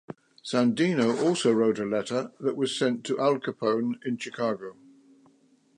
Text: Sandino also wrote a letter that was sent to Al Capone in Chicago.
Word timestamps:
Sandino 0.43 1.23
also 1.23 1.53
wrote 1.53 1.77
a 1.77 1.85
letter 1.85 2.31
that 2.39 2.57
was 2.57 2.75
sent 2.75 3.03
to 3.05 3.19
Al 3.21 3.37
Capone 3.37 4.03
in 4.03 4.17
Chicago. 4.17 4.75